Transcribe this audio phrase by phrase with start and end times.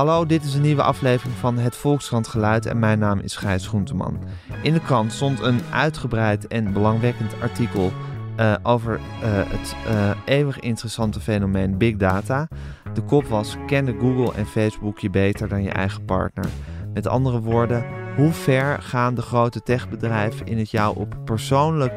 [0.00, 3.66] Hallo, dit is een nieuwe aflevering van Het Volkskrant Geluid en mijn naam is Gijs
[3.66, 4.18] Groenteman.
[4.62, 7.92] In de krant stond een uitgebreid en belangwekkend artikel
[8.38, 12.48] uh, over uh, het uh, eeuwig interessante fenomeen Big Data.
[12.94, 16.46] De kop was: Kende Google en Facebook je beter dan je eigen partner?
[16.94, 17.84] Met andere woorden,
[18.16, 21.94] hoe ver gaan de grote techbedrijven in het jou op persoonlijk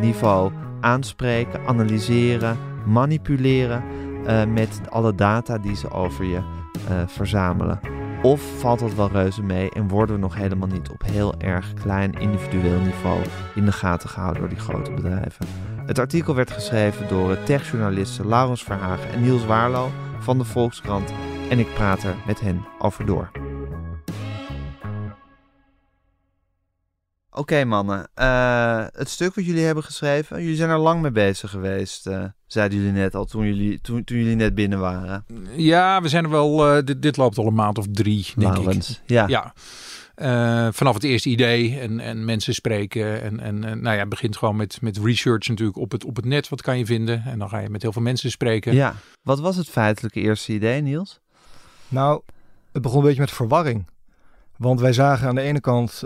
[0.00, 3.82] niveau aanspreken, analyseren, manipuleren
[4.52, 6.58] met alle data die ze over je
[7.06, 7.80] verzamelen?
[8.22, 11.74] Of valt dat wel reuze mee en worden we nog helemaal niet op heel erg
[11.74, 13.20] klein individueel niveau
[13.54, 15.46] in de gaten gehouden door die grote bedrijven?
[15.86, 21.12] Het artikel werd geschreven door techjournalisten Laurens Verhagen en Niels Waarlo van de Volkskrant
[21.50, 23.30] en ik praat er met hen over door.
[27.32, 31.50] Oké mannen, uh, het stuk wat jullie hebben geschreven, jullie zijn er lang mee bezig
[31.50, 35.24] geweest, uh, zeiden jullie net al toen jullie, toen, toen jullie net binnen waren.
[35.56, 38.56] Ja, we zijn er wel, uh, dit, dit, loopt al een maand of drie, denk
[38.56, 38.82] ik.
[39.06, 39.26] Ja.
[39.28, 39.52] ja.
[40.72, 44.56] vanaf het eerste idee en, en mensen spreken en, en nou ja, het begint gewoon
[44.56, 47.22] met, met research natuurlijk op het, op het net, wat kan je vinden?
[47.26, 48.74] En dan ga je met heel veel mensen spreken.
[48.74, 51.20] Ja, wat was het feitelijke eerste idee Niels?
[51.88, 52.22] Nou,
[52.72, 53.88] het begon een beetje met verwarring.
[54.56, 56.02] Want wij zagen aan de ene kant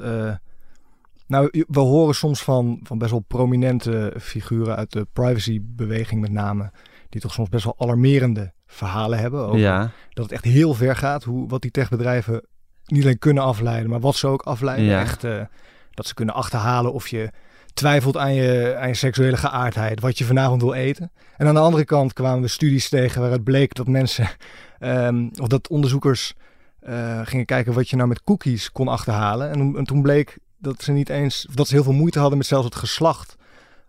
[1.27, 6.71] nou, we horen soms van, van best wel prominente figuren uit de privacybeweging met name,
[7.09, 9.91] die toch soms best wel alarmerende verhalen hebben over ja.
[10.11, 12.43] dat het echt heel ver gaat, hoe, wat die techbedrijven
[12.85, 14.87] niet alleen kunnen afleiden, maar wat ze ook afleiden.
[14.87, 15.01] Ja.
[15.01, 15.41] Echt, uh,
[15.91, 17.31] dat ze kunnen achterhalen of je
[17.75, 21.13] twijfelt aan je, aan je seksuele geaardheid, wat je vanavond wil eten.
[21.37, 24.29] En aan de andere kant kwamen we studies tegen waaruit bleek dat mensen,
[24.81, 26.35] um, of dat onderzoekers
[26.89, 29.51] uh, gingen kijken wat je nou met cookies kon achterhalen.
[29.51, 32.47] En, en toen bleek dat ze niet eens, dat ze heel veel moeite hadden met
[32.47, 33.37] zelfs het geslacht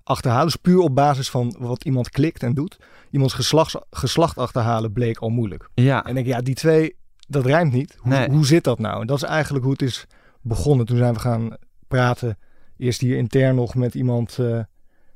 [0.04, 0.46] achterhalen.
[0.46, 2.78] Dus puur op basis van wat iemand klikt en doet.
[3.12, 5.70] Iemands geslacht, geslacht achterhalen bleek al moeilijk.
[5.74, 6.04] Ja.
[6.04, 6.96] En ik denk, ja, die twee,
[7.28, 7.96] dat rijmt niet.
[8.00, 8.30] Hoe, Nee.
[8.30, 9.02] hoe zit dat nou?
[9.02, 10.06] En dat is eigenlijk hoe het is
[10.42, 10.86] begonnen.
[10.86, 11.58] Toen zijn we gaan
[11.88, 12.38] praten.
[12.78, 14.60] Eerst hier intern nog met iemand uh,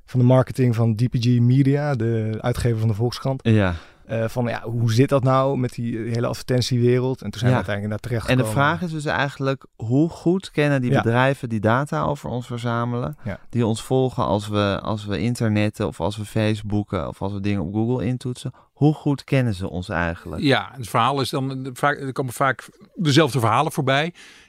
[0.06, 3.40] van de marketing van DPG Media, de uitgever van de Volkskrant.
[3.44, 3.76] Ja.
[4.12, 7.22] Uh, van ja, hoe zit dat nou met die hele advertentiewereld?
[7.22, 7.58] En toen zijn Ja.
[7.60, 8.64] we uiteindelijk naar terecht En de gekomen.
[8.64, 11.02] vraag is dus eigenlijk, hoe goed kennen die Ja.
[11.02, 13.40] bedrijven die data over ons verzamelen, Ja.
[13.50, 17.40] die ons volgen als we, als we internetten of als we Facebooken of als we
[17.40, 20.42] dingen op Google intoetsen, hoe goed kennen ze ons eigenlijk?
[20.42, 24.04] Ja, het verhaal is dan vaak, er komen vaak dezelfde verhalen voorbij.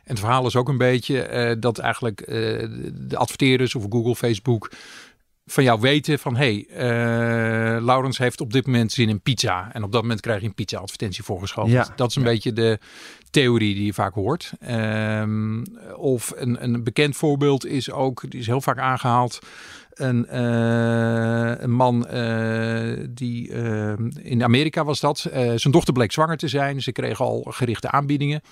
[0.04, 2.34] En het verhaal is ook een beetje eh, dat eigenlijk eh,
[2.94, 4.70] de adverteerders of Google, Facebook
[5.50, 9.70] van jou weten van hey, eh Laurens heeft op dit moment zin in pizza.
[9.72, 11.72] En op dat moment krijg je een pizza advertentie voorgeschoten.
[11.72, 11.88] Ja.
[11.96, 12.78] Dat is een beetje de
[13.30, 14.52] theorie die je vaak hoort.
[14.60, 15.64] Ehm,
[15.96, 19.38] of een, een bekend voorbeeld is ook, die is heel vaak aangehaald.
[19.90, 25.18] Een, eh, een man eh, die eh, in Amerika was dat.
[25.54, 26.82] Zijn dochter bleek zwanger te zijn.
[26.82, 28.42] Ze kreeg al gerichte aanbiedingen.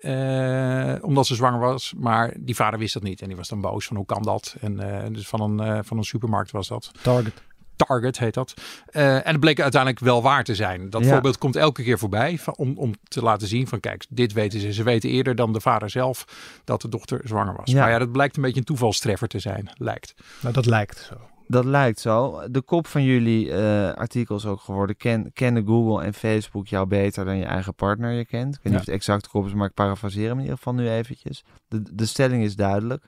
[0.00, 1.92] Eh, omdat ze zwanger was.
[1.96, 3.20] Maar die vader wist dat niet.
[3.22, 4.56] En die was dan boos van hoe kan dat?
[4.60, 6.90] En eh, dus van een, eh, van een supermarkt was dat.
[7.02, 7.42] Target.
[7.76, 8.54] Target heet dat.
[8.90, 10.90] En het bleek uiteindelijk wel waar te zijn.
[10.90, 11.08] Dat Ja.
[11.10, 14.60] voorbeeld komt elke keer voorbij van, om, om te laten zien van kijk, dit weten
[14.60, 14.72] ze.
[14.72, 16.24] Ze weten eerder dan de vader zelf
[16.64, 17.70] dat de dochter zwanger was.
[17.70, 17.80] Ja.
[17.80, 20.14] Maar ja, dat blijkt een beetje een toevalstreffer te zijn, lijkt.
[20.40, 21.14] Nou, dat lijkt zo.
[21.50, 22.42] Dat lijkt zo.
[22.50, 26.86] De kop van jullie eh artikel is ook geworden, ken, kennen Google en Facebook jou
[26.86, 28.54] beter dan je eigen partner je kent?
[28.54, 30.74] Ik weet niet of het exact kop is, maar ik parafraseer hem in ieder geval
[30.74, 31.44] nu eventjes.
[31.68, 33.04] De, de stelling is duidelijk.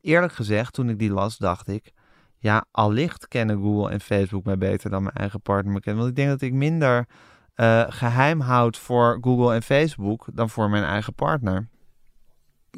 [0.00, 1.92] Eerlijk gezegd, toen ik die las, dacht ik...
[2.38, 5.96] Ja, allicht kennen Google en Facebook mij beter dan mijn eigen partner me kent.
[5.96, 7.06] Want ik denk dat ik minder
[7.54, 11.68] eh, geheim houd voor Google en Facebook dan voor mijn eigen partner.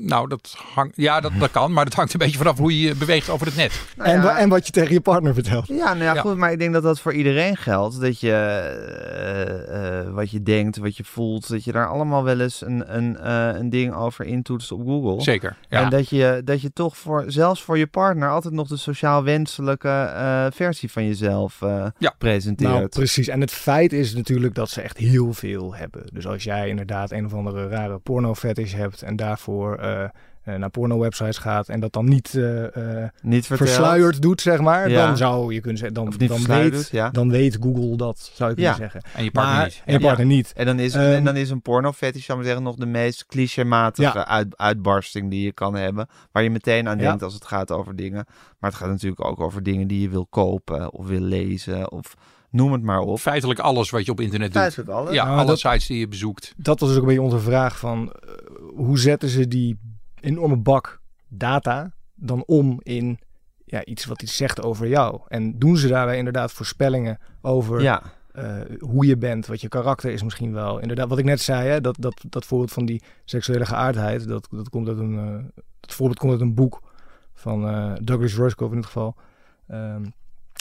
[0.01, 2.89] Nou, dat hangt, ja, dat, dat kan, maar dat hangt een beetje vanaf hoe je
[2.89, 3.81] je beweegt over het net.
[3.97, 4.23] Nou en, ja.
[4.23, 5.67] wa- en wat je tegen je partner vertelt.
[5.69, 6.21] Ja, nou ja, Ja.
[6.21, 8.01] goed, maar ik denk dat dat voor iedereen geldt.
[8.01, 12.41] Dat je eh, eh, wat je denkt, wat je voelt, dat je daar allemaal wel
[12.41, 15.23] eens een, een, eh, een ding over intoetst op Google.
[15.23, 15.57] Zeker.
[15.69, 15.83] Ja.
[15.83, 19.25] En dat je, dat je toch voor, zelfs voor je partner, altijd nog de sociaal
[19.25, 22.15] wenselijke eh, versie van jezelf eh, Ja.
[22.19, 22.71] presenteert.
[22.73, 23.29] Nou, precies.
[23.29, 26.03] En het feit is natuurlijk dat ze echt heel veel hebben.
[26.13, 29.83] Dus als jij inderdaad een of andere rare porno-fetish hebt en daarvoor
[30.45, 35.07] naar porno-websites gaat en dat dan niet eh, eh, niet versluierd doet, zeg maar, Ja.
[35.07, 37.11] dan zou je kunnen zeggen, dan, dan, weet, doet, ja.
[37.11, 39.03] dan weet Google dat, zou je kunnen zeggen.
[39.15, 39.83] En je partner Maar, niet.
[39.85, 40.53] En je partner niet.
[40.57, 43.27] En dan is, Ehm, en dan is een porno-fetish, zou ik zeggen, nog de meest
[43.27, 46.09] clichématige uit, uitbarsting die je kan hebben.
[46.33, 48.25] Waar je meteen aan denkt als het gaat over dingen.
[48.59, 52.15] Maar het gaat natuurlijk ook over dingen die je wil kopen of wil lezen of
[52.55, 53.19] noem het maar op.
[53.19, 54.61] Feitelijk alles wat je op internet doet.
[54.61, 55.15] Feitelijk alles.
[55.15, 56.55] Ja, Nou, alle dat- sites die je bezoekt.
[56.57, 58.31] Dat was dus ook een beetje onze vraag van eh,
[58.75, 59.79] hoe zetten ze die
[60.21, 63.19] enorme bak data dan om in
[63.65, 65.21] ja, iets wat iets zegt over jou?
[65.29, 68.03] En doen ze daarbij inderdaad voorspellingen over Ja,
[68.33, 70.79] eh, hoe je bent, wat je karakter is misschien wel.
[70.79, 74.49] Inderdaad, wat ik net zei, hè, dat, dat, dat voorbeeld van die seksuele geaardheid, dat,
[74.51, 75.45] dat komt uit een, uh,
[75.81, 76.81] dat voorbeeld komt uit een boek
[77.35, 79.15] van uh, Douglas Rushkoff in het geval.
[79.71, 80.13] Um,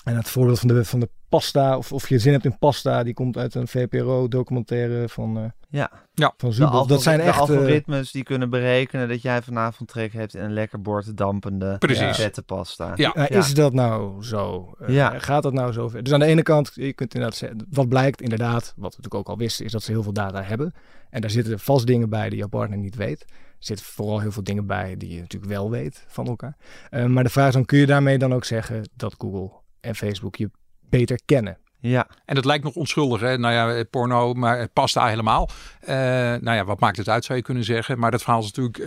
[0.04, 3.04] en het voorbeeld van de, van de pasta, of, of je zin hebt in pasta,
[3.04, 5.92] die komt uit een VPRO-documentaire van, uh, ja.
[6.14, 6.34] Ja.
[6.38, 6.88] van Zubov.
[6.88, 7.40] Dat zijn echt...
[7.40, 12.42] algoritmes die kunnen berekenen dat jij vanavond trek hebt in een lekker bord dampende vette
[12.42, 12.92] pasta.
[12.96, 13.12] Ja.
[13.16, 13.30] ja.
[13.30, 14.74] Is dat nou zo?
[14.82, 15.20] Uh, ja.
[15.20, 16.04] Gaat dat nou zo ver?
[16.04, 19.16] Dus aan de ene kant, je kunt inderdaad zeggen, wat blijkt inderdaad, wat we natuurlijk
[19.16, 20.74] ook al wisten, is dat ze heel veel data hebben.
[21.10, 23.22] En daar zitten vast dingen bij die jouw partner niet weet.
[23.22, 26.58] Er zitten vooral heel veel dingen bij die je natuurlijk wel weet van elkaar.
[26.92, 29.96] Uh, maar de vraag is dan, kun je daarmee dan ook zeggen dat Google en
[29.96, 30.50] Facebook je
[30.90, 31.58] beter kennen.
[31.80, 32.08] Ja.
[32.26, 33.38] En dat lijkt nog onschuldig, hè?
[33.38, 35.50] Nou ja, porno, maar het past daar helemaal.
[35.82, 38.00] Uh, nou ja, wat maakt het uit, zou je kunnen zeggen.
[38.00, 38.86] Maar dat verhaal is natuurlijk uh,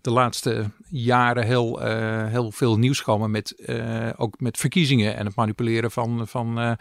[0.00, 3.30] de laatste jaren heel, uh, heel veel nieuws gekomen.
[3.30, 3.70] Met,
[4.16, 6.76] ook met verkiezingen en het manipuleren van, van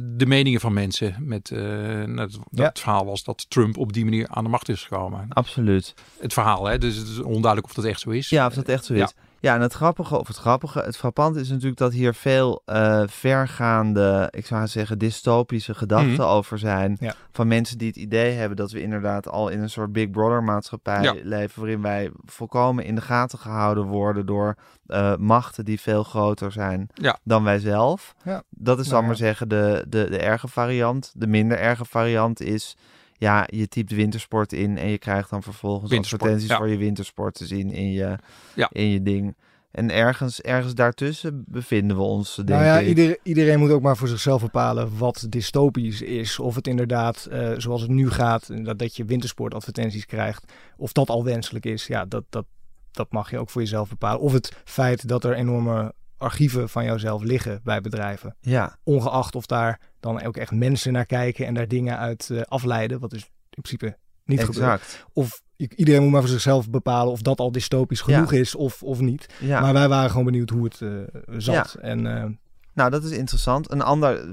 [0.00, 1.16] de meningen van mensen.
[1.18, 2.70] Met, nou, dat, ja.
[2.74, 5.26] Verhaal was dat Trump op die manier aan de macht is gekomen.
[5.28, 5.94] Absoluut.
[6.20, 6.78] Het verhaal, hè?
[6.78, 8.28] Dus het is onduidelijk of dat echt zo is.
[8.28, 8.98] Ja, of dat echt zo is.
[8.98, 9.10] Ja.
[9.40, 13.02] Ja, en het grappige, of het grappige, het frappante is natuurlijk dat hier veel uh,
[13.06, 16.20] vergaande, ik zou zeggen, dystopische gedachten mm.
[16.20, 16.96] over zijn.
[17.00, 17.14] Ja.
[17.32, 20.42] Van mensen die het idee hebben dat we inderdaad al in een soort Big Brother
[20.42, 21.14] maatschappij ja.
[21.22, 24.56] leven, waarin wij volkomen in de gaten gehouden worden door
[24.86, 27.18] uh, machten die veel groter zijn ja.
[27.24, 28.14] dan wij zelf.
[28.24, 28.42] Ja.
[28.50, 31.12] Dat is dan maar zeggen de, de, de erge variant.
[31.16, 32.76] De minder erge variant is
[33.18, 36.56] ja, je typt wintersport in en je krijgt dan vervolgens advertenties ja.
[36.56, 38.18] voor je wintersport te zien in je,
[38.54, 38.68] ja.
[38.72, 39.36] in je ding.
[39.70, 42.88] En ergens, ergens daartussen bevinden we ons, denk nou ja, ik.
[42.88, 46.38] Iedereen, iedereen moet ook maar voor zichzelf bepalen wat dystopisch is.
[46.38, 50.52] Of het inderdaad, uh, zoals het nu gaat, dat, dat je wintersportadvertenties krijgt.
[50.76, 52.44] Of dat al wenselijk is, ja, dat, dat,
[52.90, 54.20] dat mag je ook voor jezelf bepalen.
[54.20, 58.36] Of het feit dat er enorme archieven van jouzelf liggen bij bedrijven.
[58.40, 58.78] Ja.
[58.82, 63.00] Ongeacht of daar dan ook echt mensen naar kijken en daar dingen uit uh, afleiden.
[63.00, 64.56] Wat dus in principe niet exact.
[64.56, 65.06] gebeurt.
[65.12, 68.38] Of iedereen moet maar voor zichzelf bepalen of dat al dystopisch genoeg ja.
[68.38, 69.26] is of, of niet.
[69.40, 69.60] Ja.
[69.60, 70.90] Maar wij waren gewoon benieuwd hoe het uh,
[71.36, 71.76] zat.
[71.76, 71.80] Ja.
[71.80, 72.24] En, uh,
[72.74, 73.70] nou, dat is interessant.
[73.70, 74.24] Een ander,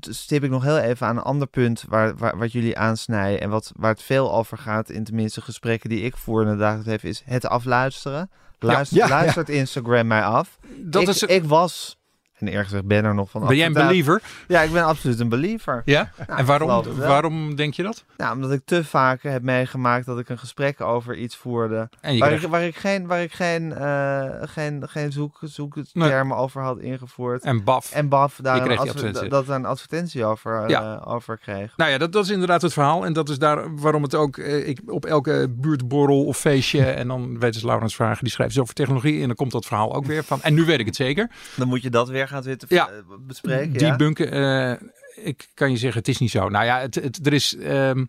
[0.00, 3.50] stip ik nog heel even aan een ander punt waar, waar, wat jullie aansnijden en
[3.50, 6.88] wat, waar het veel over gaat, in tenminste gesprekken die ik voer in het dagelijks
[6.88, 8.30] leven, is het afluisteren.
[8.58, 10.58] Luister, luistert Instagram mij af.
[10.76, 11.22] Dat ik, is...
[11.22, 11.98] ik was
[12.38, 14.22] en eerlijk gezegd ben er nog van Ben jij een believer?
[14.48, 15.82] Ja, ik ben absoluut een believer.
[15.84, 16.10] Ja?
[16.26, 18.04] Nou, en waarom, waarom denk je dat?
[18.16, 21.88] Nou, omdat ik te vaak heb meegemaakt dat ik een gesprek over iets voerde.
[22.00, 22.44] Waar, krijgt...
[22.44, 26.36] ik, waar ik geen, waar ik geen, uh, geen, geen zoek, zoektermen nee.
[26.36, 27.42] over had ingevoerd.
[27.42, 27.92] En BAF.
[27.92, 29.28] En BAF, daar een advertentie.
[29.28, 31.02] dat een advertentie over, uh, ja.
[31.04, 31.76] over kreeg.
[31.76, 33.04] Nou ja, dat, dat is inderdaad het verhaal.
[33.04, 36.84] En dat is daar waarom het ook uh, ik, op elke buurtborrel of feestje.
[37.00, 39.20] en dan weten ze Laurens vragen, die schrijft over technologie.
[39.20, 40.42] En dan komt dat verhaal ook weer van.
[40.42, 41.30] En nu weet ik het zeker.
[41.54, 42.68] Dan moet je dat weer gaan zitten.
[42.70, 42.90] Ja
[43.20, 43.72] bespreken.
[43.72, 43.96] Die ja?
[43.96, 44.88] bunken, uh,
[45.26, 46.48] ik kan je zeggen, het is niet zo.
[46.48, 47.56] Nou ja, het, het, er is.
[47.62, 48.08] Um,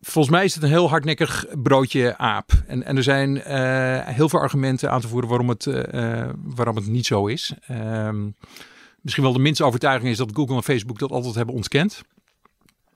[0.00, 2.52] volgens mij is het een heel hardnekkig broodje aap.
[2.66, 6.76] En, en er zijn uh, heel veel argumenten aan te voeren waarom het, uh, waarom
[6.76, 7.54] het niet zo is.
[7.70, 8.36] Um,
[9.00, 12.02] misschien wel de minste overtuiging is dat Google en Facebook dat altijd hebben ontkend.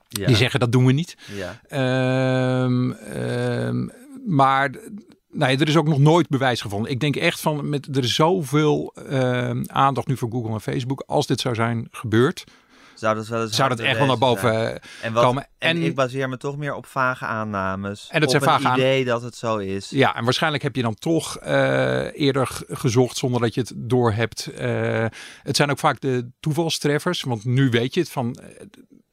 [0.07, 0.27] Ja.
[0.27, 1.17] Die zeggen dat doen we niet.
[1.33, 2.63] Ja.
[2.63, 3.91] Um, um,
[4.25, 4.69] maar
[5.31, 6.91] Nee, er is ook nog nooit bewijs gevonden.
[6.91, 11.03] Ik denk echt van, met, er is zoveel uh, aandacht nu voor Google en Facebook.
[11.07, 12.43] Als dit zou zijn gebeurd,
[12.99, 14.79] zou dat, wel eens zou dat echt wel naar boven zijn.
[15.01, 15.43] en wat, komen.
[15.57, 18.07] En, en, ik baseer me toch meer op vage aannames.
[18.11, 19.89] En het op zijn vage idee dat het zo is.
[19.89, 24.11] Ja, en waarschijnlijk heb je dan toch uh, eerder gezocht zonder dat je het door
[24.11, 24.49] hebt.
[24.59, 25.05] Uh,
[25.43, 28.39] het zijn ook vaak de toevalstreffers, want nu weet je het van.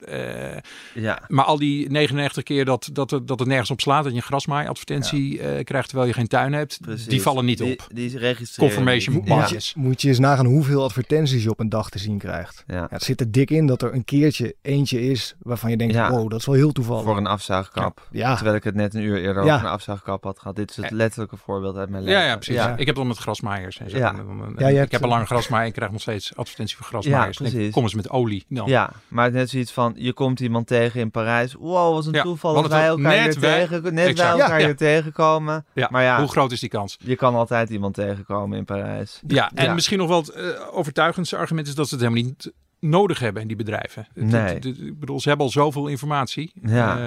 [0.09, 0.57] Uh,
[0.95, 1.23] ja.
[1.29, 4.21] Maar al die 99 keer dat, dat, het, dat het nergens op slaat en je
[4.21, 5.57] grasmaai advertentie ja.
[5.57, 7.07] uh, krijgt terwijl je geen tuin hebt, Precies.
[7.07, 7.87] die vallen niet die, op.
[7.93, 8.75] Die registreren.
[8.75, 9.73] Confirmation moet, bias.
[9.75, 12.65] Je, moet je eens nagaan hoeveel advertenties je op een dag te zien krijgt.
[12.67, 12.75] Ja.
[12.77, 15.95] Ja, het zit er dik in dat er een keertje eentje is waarvan je denkt,
[15.95, 16.11] Ja.
[16.11, 17.05] wow, dat is wel heel toevallig.
[17.05, 18.09] Voor een afzuigkap.
[18.11, 18.35] Ja.
[18.35, 19.55] Terwijl ik het net een uur eerder Ja.
[19.55, 20.57] over een afzuigkap had gehad.
[20.57, 22.21] Dit is het letterlijke voorbeeld uit mijn leven.
[22.21, 22.55] Ja, ja, precies.
[22.55, 23.79] Ja, Ik heb dan met grasmaaiers.
[23.79, 23.97] En zo.
[23.97, 24.11] Ja.
[24.57, 27.39] Ik hebt- heb een lange grasmaaier en krijg nog steeds advertentie voor grasmaaiers.
[27.39, 27.73] Ja, denk ik.
[27.73, 28.45] Kom eens met olie.
[28.49, 28.69] Dan.
[28.69, 31.55] Ja, maar net zoiets van, je komt iemand tegen in Parijs.
[31.55, 34.67] Wow, wat een Ja, toeval dat wij het elkaar net tegen, net wij elkaar Ja,
[34.67, 35.65] hier tegenkomen.
[35.75, 35.89] Ja.
[35.91, 36.97] Maar ja, Hoe groot is die kans?
[37.01, 39.21] je kan altijd iemand tegenkomen in Parijs.
[39.27, 39.75] Ja, en Ja.
[39.75, 43.43] misschien nog wel het eh, overtuigendste argument is dat ze het helemaal niet nodig hebben
[43.43, 44.07] in die bedrijven.
[44.15, 44.41] Nee.
[44.43, 46.53] het- het- ik bedoel, ze hebben al zoveel informatie.
[46.63, 46.99] Ja.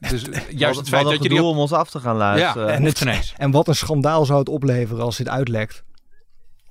[0.00, 2.66] Eh, dus juist het feit dat je die om ons af te gaan luisteren.
[2.66, 3.34] Ja, En het-.
[3.36, 5.84] En wat een schandaal zou het opleveren als dit uitlekt.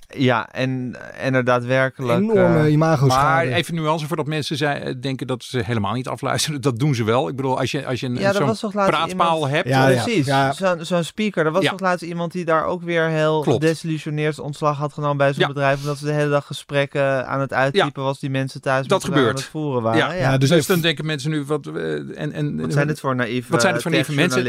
[0.08, 2.20] Ja, en, en er daadwerkelijk...
[2.20, 6.60] Enorme eh, imago Maar even nuance voordat mensen zei, denken dat ze helemaal niet afluisteren.
[6.60, 7.28] Dat doen ze wel.
[7.28, 9.68] Ik bedoel, als je, als je een, Ja, zo'n praatpaal iemand- hebt.
[9.68, 10.02] Ja, ja.
[10.02, 10.30] Precies,
[10.88, 11.46] zo'n speaker.
[11.46, 11.70] Er was Ja.
[11.70, 13.60] toch laatst iemand die daar ook weer heel Klopt.
[13.60, 15.46] desillusioneerd ontslag had genomen bij zo'n Ja.
[15.48, 15.80] bedrijf.
[15.80, 19.28] Omdat ze de hele dag gesprekken aan het uittypen was die mensen thuis Dat gebeurt.
[19.28, 19.98] aan het voeren waren.
[19.98, 20.12] Ja.
[20.12, 22.86] Ja, Ja, Dus, dus even- dan denken mensen nu, wat, eh, en, en, Wat zijn
[22.86, 24.44] dit voor naïeve Wat zijn het voor naïeve mensen?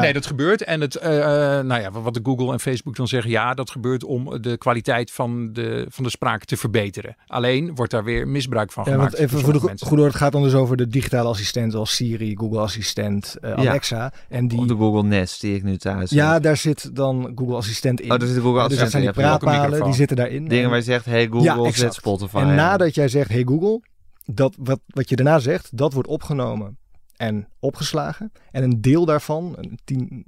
[0.00, 0.62] Nee, dat gebeurt.
[0.64, 3.70] En het, eh, eh, nou ja, wat de Google en Facebook dan zeggen, ja, dat
[3.70, 7.16] gebeurt om de kwaliteit van de, van de spraak te verbeteren.
[7.26, 9.10] Alleen wordt daar weer misbruik van Ja, gemaakt.
[9.10, 9.86] want even door voor de mensen.
[9.86, 13.56] goede het gaat dan dus over de digitale assistenten zoals Siri, Google Assistent, eh, Ja.
[13.70, 14.12] Alexa.
[14.28, 16.42] En Of die, de Google Nest die ik nu thuis ja, heb.
[16.42, 18.12] daar zit dan Google Assistent in.
[18.12, 19.22] Oh, daar zit de Google dus dat Assistent zijn die.
[19.24, 20.48] Ja, praatpalen, die zitten daarin.
[20.48, 21.94] Dingen En- waar je zegt, hey Google, Ja, zet.
[21.94, 22.36] Spotify.
[22.36, 23.80] En nadat jij zegt, hey Google,
[24.24, 26.78] dat wat, wat je daarna zegt, dat wordt opgenomen
[27.16, 28.32] en opgeslagen.
[28.50, 30.24] En een deel daarvan, een 10,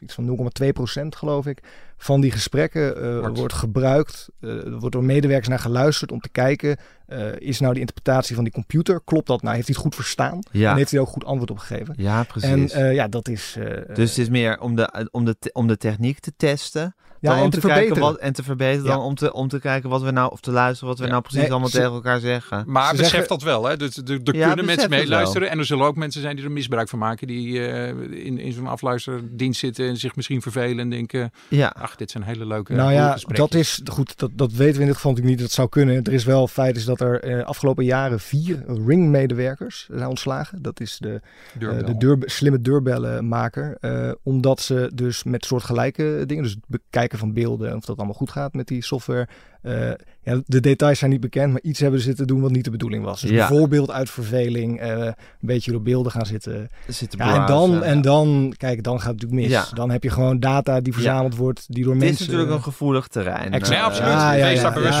[0.00, 1.62] iets van 0,2% geloof ik,
[1.96, 4.28] van die gesprekken eh, Wordt- gebruikt.
[4.40, 6.76] eh, er wordt door medewerkers naar geluisterd om te kijken,
[7.06, 9.54] eh, is nou die interpretatie van die computer, klopt dat nou?
[9.54, 10.38] Heeft hij het goed verstaan?
[10.50, 11.94] Ja, En heeft hij ook goed antwoord op gegeven?
[11.98, 12.72] ja En precies.
[12.72, 13.56] eh, ja, dat is...
[13.58, 16.94] eh, dus het is meer om de, om de, om de techniek te testen.
[17.20, 17.98] ja, dan en om te, verbeteren.
[18.02, 18.94] wat, en te verbeteren Ja.
[18.96, 21.10] dan om te, om te kijken wat we nou, of te luisteren wat we Ja.
[21.10, 22.64] nou precies Nee, allemaal ze- tegen elkaar zeggen.
[22.66, 23.64] Maar Ze besef zeggen- dat wel.
[23.64, 23.76] Hè?
[23.76, 25.50] Dus er, er Ja, kunnen mensen meeluisteren.
[25.50, 27.26] En er zullen ook mensen zijn die er misbruik van maken.
[27.26, 27.88] Die eh,
[28.26, 30.78] in, in zo'n afluisterdienst zitten en zich misschien vervelen.
[30.78, 34.18] En denken, Ja, ach, dit zijn hele leuke Nou ja, dat is goed.
[34.18, 35.46] Dat, dat weten we in dit geval natuurlijk niet.
[35.46, 36.02] Dat zou kunnen.
[36.02, 40.62] Er is wel feit is dat er eh, afgelopen jaren vier ringmedewerkers zijn ontslagen.
[40.62, 41.20] Dat is de,
[41.60, 43.76] eh, de deur, slimme deurbellenmaker.
[43.80, 48.14] eh omdat ze dus met soortgelijke dingen, dus het bekijken van beelden, of dat allemaal
[48.14, 49.28] goed gaat met die software.
[49.66, 49.90] Eh,
[50.22, 52.70] ja, de details zijn niet bekend, maar iets hebben ze zitten doen wat niet de
[52.70, 53.20] bedoeling was.
[53.20, 53.48] Dus Ja.
[53.48, 56.68] bijvoorbeeld uit verveling eh, een beetje door beelden gaan zitten.
[56.86, 59.68] zitten Ja, en dan, en dan, kijk, dan gaat het natuurlijk mis.
[59.70, 59.74] Ja.
[59.74, 62.24] Dan heb je gewoon data die verzameld wordt, die door is mensen...
[62.24, 63.52] natuurlijk een gevoelig terrein.
[63.52, 63.68] Exact.
[63.68, 64.12] Nee, absoluut.
[64.12, 64.98] Ja, ja, Wees ja, daar bewust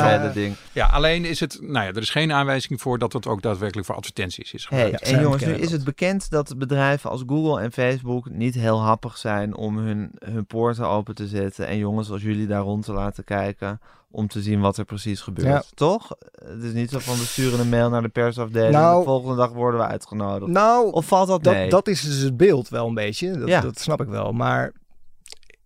[0.72, 0.90] van.
[0.90, 3.96] alleen is het, nou ja, er is geen aanwijzing voor dat het ook daadwerkelijk voor
[3.96, 4.66] advertenties is.
[4.68, 5.08] Hey, gebruikt.
[5.08, 8.82] Ja, en jongens, nu is het bekend dat bedrijven als Google en Facebook niet heel
[8.82, 11.66] happig zijn om hun, hun poorten open te zetten.
[11.66, 13.80] En jongens als jullie daar rond te laten kijken
[14.16, 15.46] om te zien wat er precies gebeurt.
[15.48, 15.62] Ja.
[15.74, 16.16] Toch?
[16.44, 19.04] Het is niet zo van we sturen een mail naar de persafdeling en Nou, de
[19.04, 20.50] volgende dag worden we uitgenodigd.
[20.50, 23.38] Nou, Of valt dat dat, is dus het beeld wel een beetje.
[23.38, 23.60] Dat, Ja.
[23.60, 24.32] dat snap ik wel.
[24.32, 24.72] Maar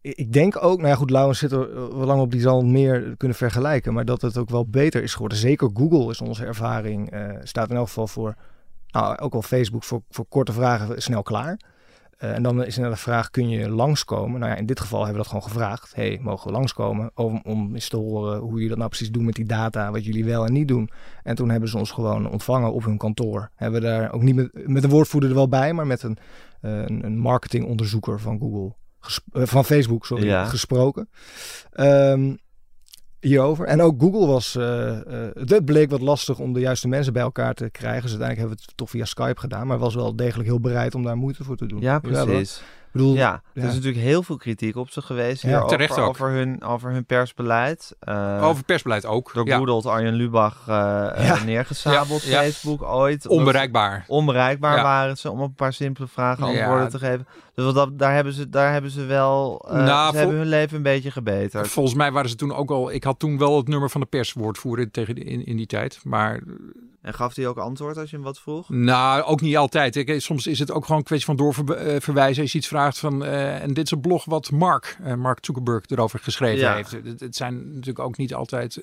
[0.00, 3.14] ik denk ook, nou ja goed, Laurens zit er wel lang op, die zal meer
[3.16, 3.94] kunnen vergelijken.
[3.94, 5.38] Maar dat het ook wel beter is geworden.
[5.38, 8.34] Zeker Google is onze ervaring, eh, staat in elk geval voor,
[8.90, 11.58] nou ook al Facebook, voor, voor korte vragen snel klaar.
[12.20, 14.40] Eh, en dan is er de vraag, kun je langskomen?
[14.40, 15.94] Nou ja, in dit geval hebben we dat gewoon gevraagd.
[15.94, 17.10] hey, mogen we langskomen?
[17.14, 20.04] Om, om eens te horen hoe jullie dat nou precies doen met die data, wat
[20.04, 20.90] jullie wel en niet doen.
[21.22, 23.50] En toen hebben ze ons gewoon ontvangen op hun kantoor.
[23.54, 26.16] Hebben we daar ook niet met, met een woordvoerder er wel bij, maar met een,
[26.60, 28.74] eh, een, een marketingonderzoeker van Google,
[29.32, 30.44] eh, van Facebook, sorry, Ja.
[30.44, 31.08] gesproken.
[31.70, 32.34] Ehm,
[33.20, 33.66] hierover.
[33.66, 37.22] En ook Google was, eh, eh, het bleek wat lastig om de juiste mensen bij
[37.22, 38.02] elkaar te krijgen.
[38.02, 40.94] Dus uiteindelijk hebben we het toch via Skype gedaan, maar was wel degelijk heel bereid
[40.94, 41.80] om daar moeite voor te doen.
[41.80, 42.62] ja, precies.
[42.92, 46.08] Ik bedoel, Ja, er is natuurlijk heel veel kritiek op ze geweest Ja, terecht ook.
[46.08, 47.96] over, hun, over hun persbeleid.
[48.00, 49.30] Eh, Over persbeleid ook.
[49.34, 49.56] door ja.
[49.56, 51.46] Goedelt Arjen Lubach eh, eh.
[51.46, 51.64] Ja,
[52.24, 52.42] ja.
[52.42, 53.26] Facebook ooit.
[53.26, 54.04] Onbereikbaar.
[54.06, 54.82] Onbereikbaar Ja.
[54.82, 56.58] waren ze om op een paar simpele vragen Ja.
[56.58, 57.26] antwoorden te geven.
[57.54, 59.64] Dus wat dat, daar, hebben ze, daar hebben ze wel.
[59.68, 61.68] eh, Nou, ze vol- hebben hun leven een beetje gebeterd.
[61.68, 62.92] Volgens mij waren ze toen ook al.
[62.92, 66.00] Ik had toen wel het nummer van de perswoordvoerder tegen de, in, in die tijd.
[66.04, 66.40] Maar
[67.02, 68.68] En gaf hij ook antwoord als je hem wat vroeg?
[68.68, 69.96] nou, ook niet altijd.
[69.96, 72.42] Ik, soms is het ook gewoon een kwestie van doorverwijzen.
[72.42, 73.24] Als je iets vraagt van.
[73.24, 76.74] eh, en dit is een blog wat Mark, eh, Mark Zuckerberg erover geschreven Ja.
[76.74, 76.90] heeft.
[76.90, 78.82] Het, het zijn natuurlijk ook niet altijd.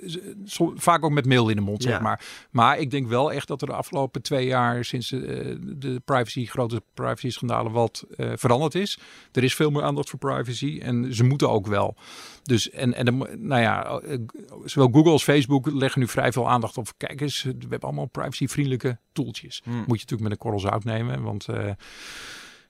[0.76, 1.90] vaak ook met mail in de mond, Ja.
[1.90, 2.26] zeg maar.
[2.52, 4.86] Maar ik denk wel echt dat er de afgelopen twee jaar.
[4.86, 5.20] sinds eh,
[5.60, 9.00] de privacy, grote privacy schandalen wat eh, veranderd is.
[9.32, 10.80] Er is veel meer aandacht voor privacy.
[10.84, 11.96] En ze moeten ook wel.
[12.44, 14.18] Dus en, en nou ja, eh,
[14.66, 16.88] zowel Google als Facebook leggen nu vrij veel aandacht op.
[16.98, 19.62] Kijk eens, we hebben allemaal privacyvriendelijke toeltjes.
[19.64, 19.70] Hm.
[19.70, 21.70] Moet je natuurlijk met een korrel zout nemen, want eh,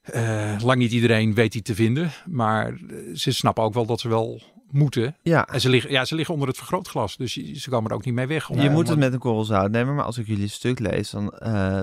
[0.01, 2.11] eh, lang niet iedereen weet die te vinden.
[2.25, 4.41] Maar eh, ze snappen ook wel dat ze wel
[4.71, 5.15] moeten.
[5.21, 8.05] Ja, En ze liggen, ja, ze liggen onder het vergrootglas, dus ze komen er ook
[8.05, 8.47] niet mee weg.
[8.47, 9.95] je moet om- het met een korrel zout nemen.
[9.95, 11.81] Maar als ik jullie stuk lees, dan eh,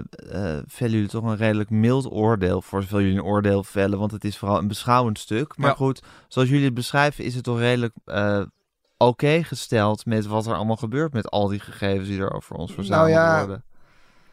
[0.67, 2.63] vellen jullie toch een redelijk mild oordeel.
[2.63, 3.99] Voor zoveel jullie een oordeel vellen.
[3.99, 5.57] Want het is vooral een beschouwend stuk.
[5.57, 5.75] Maar Ja.
[5.77, 7.95] goed, zoals jullie het beschrijven, is het toch redelijk.
[8.97, 12.73] Oké gesteld met wat er allemaal gebeurt met al die gegevens die er over ons
[12.73, 13.65] verzameld Nou ja, worden.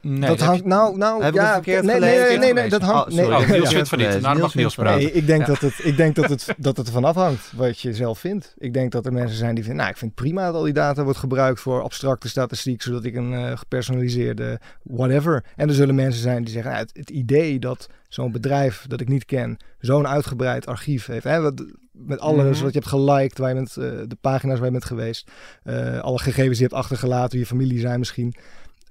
[0.02, 2.54] Nee, dat heb hangt, je- nou, nou, Heb ik ja, het verkeerd nee, nee, nee,
[2.54, 3.52] nee, dat hangt, nee, Oh, sorry.
[3.52, 4.08] Niels vindt van niet.
[4.08, 5.02] Niels Nou, dan mag Niels praten.
[5.02, 5.46] Nee, ik denk, Ja.
[5.48, 8.54] dat het, ik denk dat het, dat het ervan afhangt wat je zelf vindt.
[8.58, 10.64] Ik denk dat er mensen zijn die vinden, nou, ik vind het prima dat al
[10.64, 15.44] die data wordt gebruikt voor abstracte statistiek, zodat ik een eh, gepersonaliseerde whatever.
[15.56, 19.02] En er zullen mensen zijn die zeggen, nou, het, het idee dat zo'n bedrijf dat
[19.02, 22.64] ik niet ken, zo'n uitgebreid archief heeft, hè, wat, met alles Mhm.
[22.64, 25.32] wat je hebt geliked, waar je bent, eh, de pagina's waar je bent geweest,
[25.64, 28.34] eh, alle gegevens die je hebt achtergelaten, wie je familie zijn misschien,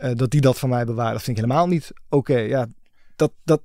[0.01, 1.13] eh, dat die dat van mij bewaren.
[1.13, 2.39] Dat vind ik helemaal niet oké.
[2.39, 2.67] Ja,
[3.17, 3.61] dat, dat,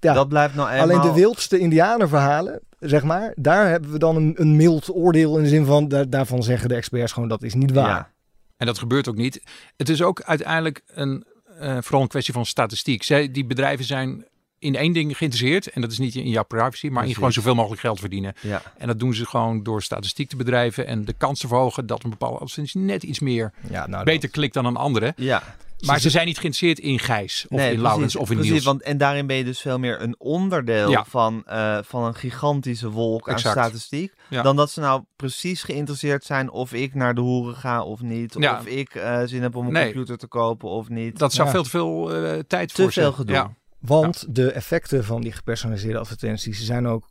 [0.00, 0.12] ja.
[0.12, 0.82] Dat blijft nou eenmaal...
[0.82, 5.42] Alleen de wildste indianerverhalen, zeg maar, daar hebben we dan een, een mild oordeel in
[5.42, 7.88] de zin van, daar, daarvan zeggen de experts gewoon dat is niet waar.
[7.88, 8.10] Ja.
[8.56, 9.42] En dat gebeurt ook niet.
[9.76, 11.24] Het is ook uiteindelijk een,
[11.58, 13.02] eh, vooral een kwestie van statistiek.
[13.02, 14.24] Zij, die bedrijven zijn
[14.58, 15.70] in één ding geïnteresseerd.
[15.70, 18.34] En dat is niet in jouw privacy, maar in gewoon zoveel mogelijk geld verdienen.
[18.40, 18.62] Ja.
[18.78, 22.04] En dat doen ze gewoon door statistiek te bedrijven en de kans te verhogen dat
[22.04, 25.12] een bepaalde advertentie net iets meer Ja, nou, beter klikt dan een andere.
[25.16, 25.42] ja.
[25.86, 28.52] Maar ze zijn niet geïnteresseerd in Gijs of Nee, in precies, Laurens of in precies,
[28.52, 28.64] Niels.
[28.64, 31.04] Want, en daarin ben je dus veel meer een onderdeel Ja.
[31.04, 33.56] van, eh, van een gigantische wolk Exact.
[33.56, 34.12] aan statistiek.
[34.30, 34.42] Ja.
[34.42, 38.34] Dan dat ze nou precies geïnteresseerd zijn of ik naar de hoeren ga of niet.
[38.38, 38.58] Ja.
[38.58, 39.84] Of ik eh, zin heb om een Nee.
[39.84, 41.18] computer te kopen of niet.
[41.18, 41.52] Dat zou Ja.
[41.52, 43.34] veel te veel eh, tijd Te voor ze- veel gedoe.
[43.34, 43.54] Ja.
[43.80, 47.08] Want de effecten van die gepersonaliseerde advertenties zijn ook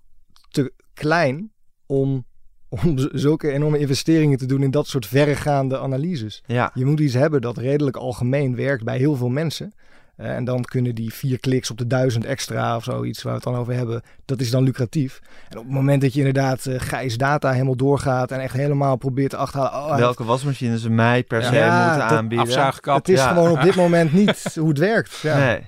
[0.49, 1.51] te klein
[1.85, 2.25] om,
[2.83, 6.43] om zulke enorme investeringen te doen in dat soort verregaande analyses.
[6.45, 6.71] Ja.
[6.73, 9.73] Je moet iets hebben dat redelijk algemeen werkt bij heel veel mensen.
[10.15, 13.39] Eh, en dan kunnen die vier kliks op de duizend extra of zoiets waar we
[13.43, 15.19] het dan over hebben, dat is dan lucratief.
[15.49, 18.95] En op het moment dat je inderdaad eh gijs data helemaal doorgaat en echt helemaal
[18.95, 19.91] probeert te achterhalen.
[19.91, 22.47] Oh, Welke wasmachine ze mij per se Ja, moeten dat- aanbieden.
[22.47, 22.97] Afzuigkap.
[22.97, 23.27] het is Ja.
[23.27, 25.17] gewoon op dit moment niet hoe het werkt.
[25.17, 25.37] Ja.
[25.37, 25.61] Nee,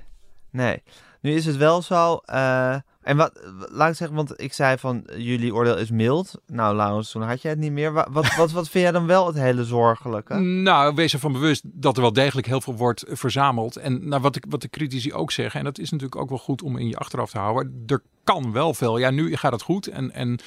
[0.52, 0.84] nee.
[1.22, 2.16] Nu is het wel zo.
[2.26, 2.76] eh,
[3.08, 3.32] en wat,
[3.72, 6.34] laat ik zeggen, want ik zei van eh, jullie oordeel is mild.
[6.48, 7.94] Nou, Laurens, toen had jij het niet meer.
[7.94, 10.34] Wa- Wat, wat, wat vind jij dan wel het hele zorgelijke?
[10.68, 13.76] Nou, wees ervan bewust dat er wel degelijk heel veel wordt verzameld.
[13.76, 16.38] En nou, wat, ik, wat de critici ook zeggen, en dat is natuurlijk ook wel
[16.38, 17.84] goed om in je achteraf te houden.
[17.88, 18.98] Er kan wel veel.
[18.98, 19.88] Ja, nu gaat het goed.
[19.88, 20.40] En, en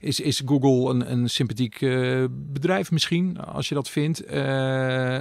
[0.00, 4.24] is, is Google een, een sympathiek eh, bedrijf misschien, als je dat vindt.
[4.24, 5.20] Eh,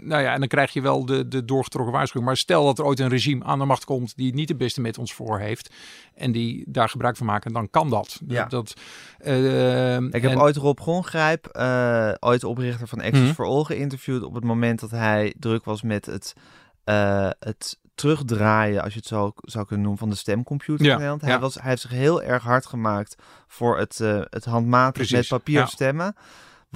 [0.00, 2.26] nou ja, en dan krijg je wel de, de doorgetrokken waarschuwing.
[2.28, 4.56] Maar stel dat er ooit een regime aan de macht komt die het niet de
[4.56, 5.74] beste met ons voor heeft.
[6.14, 8.20] En die daar gebruik van maken, dan kan dat.
[8.26, 8.44] Ja.
[8.44, 8.74] dat
[9.18, 13.32] eh, Ik heb en- ooit Rob Gongrijp, eh, ooit oprichter van Access Mhm.
[13.32, 16.32] for All, geïnterviewd op het moment dat hij druk was met het,
[16.84, 20.92] eh, het terugdraaien, als je het zo zou kunnen noemen, van de stemcomputer in Ja,
[20.94, 21.20] Nederland.
[21.20, 21.38] Hij, ja.
[21.38, 23.98] was, hij heeft zich heel erg hard gemaakt voor het,
[24.30, 26.16] het handmatig Precies, met papier stemmen.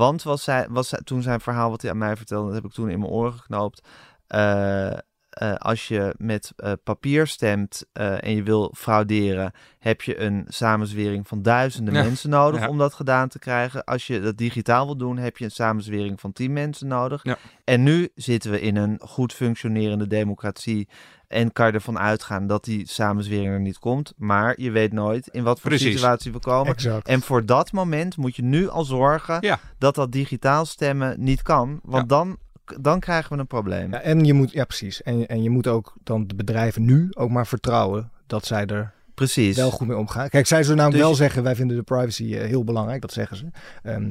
[0.00, 2.64] Want was zij, was zij- toen zijn verhaal wat hij aan mij vertelde, dat heb
[2.64, 3.86] ik toen in mijn oren geknoopt.
[4.26, 4.90] eh,
[5.30, 11.28] eh, als je met eh, papier stemt en je wil frauderen, heb je een samenzwering
[11.28, 12.02] van duizenden Ja.
[12.02, 12.68] mensen nodig Ja.
[12.68, 13.84] om dat gedaan te krijgen.
[13.84, 17.22] Als je dat digitaal wil doen, heb je een samenzwering van tien mensen nodig.
[17.24, 17.36] Ja.
[17.64, 20.88] En nu zitten we in een goed functionerende democratie.
[21.30, 24.12] En kan je ervan uitgaan dat die samenzwering er niet komt.
[24.16, 25.92] Maar je weet nooit in wat voor Precies.
[25.92, 26.72] situatie we komen.
[26.72, 27.08] Exact.
[27.08, 29.58] En voor dat moment moet je nu al zorgen Ja.
[29.78, 31.80] dat dat digitaal stemmen niet kan.
[31.82, 32.16] Want Ja.
[32.16, 32.36] dan,
[32.80, 33.92] dan krijgen we een probleem.
[33.92, 35.02] Ja, en je moet, ja precies.
[35.02, 38.92] En, en je moet ook dan de bedrijven nu ook maar vertrouwen dat zij er
[39.14, 39.56] Precies.
[39.56, 40.28] wel goed mee omgaan.
[40.28, 43.12] Kijk, zij zullen namelijk Dus- wel zeggen, wij vinden de privacy eh, heel belangrijk, dat
[43.12, 43.46] zeggen ze.
[43.82, 44.10] Ehm,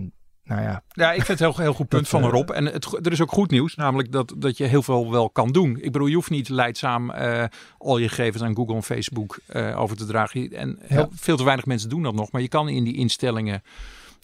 [0.49, 2.49] nou ja, Ja, ik vind het heel, heel goed punt Dat, van eh, Rob.
[2.49, 5.51] En het, er is ook goed nieuws, namelijk dat, dat je heel veel wel kan
[5.51, 5.77] doen.
[5.81, 7.43] Ik bedoel, je hoeft niet leidzaam eh,
[7.77, 10.51] al je gegevens aan Google en Facebook eh, over te dragen.
[10.51, 12.31] En heel, veel te weinig mensen doen dat nog.
[12.31, 13.63] Maar je kan in die instellingen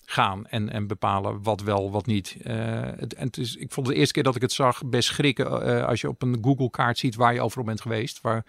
[0.06, 2.36] gaan en, en bepalen wat wel, wat niet.
[2.44, 5.86] Het, en het is, ik vond de eerste keer dat ik het zag best schrikken
[5.88, 8.22] als je op een Google-kaart ziet waar je overal bent geweest.
[8.22, 8.44] Waar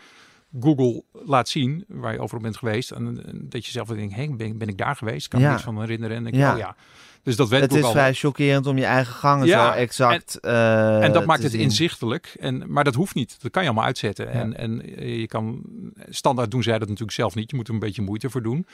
[0.60, 2.90] Google laat zien waar je overal bent geweest.
[2.90, 5.28] En, en dat je zelf denkt, hé, ben, ben ik daar geweest?
[5.28, 5.46] Kan Ja.
[5.46, 6.16] me niks van herinneren.
[6.16, 6.52] En ik, Ja.
[6.52, 6.76] oh ja.
[7.22, 10.40] Dus dat weet het ik is vrij chockerend om je eigen gangen Ja, zo exact
[10.40, 11.60] eh, En dat maakt het zien.
[11.60, 12.36] inzichtelijk.
[12.40, 13.36] En, maar dat hoeft niet.
[13.42, 14.30] Dat kan je allemaal uitzetten.
[14.30, 15.62] En, en eh, je kan,
[16.08, 17.50] standaard doen zij dat natuurlijk zelf niet.
[17.50, 18.66] Je moet er een beetje moeite voor doen.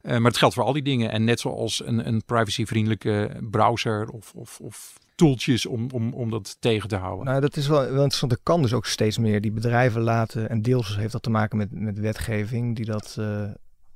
[0.00, 1.10] Eh, maar het geldt voor al die dingen.
[1.10, 4.92] En net zoals een, een privacyvriendelijke browser of, of, of
[5.22, 7.24] tooltjes om, om, om dat tegen te houden.
[7.24, 8.32] nou, dat is wel, wel interessant.
[8.32, 10.48] Er kan dus ook steeds meer die bedrijven laten.
[10.48, 13.44] En deels heeft dat te maken met, met wetgeving die dat eh,